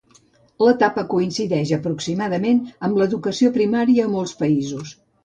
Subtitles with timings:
[0.67, 2.57] L'etapa coincideix aproximadament
[2.87, 4.97] amb l'educació primària a molts països.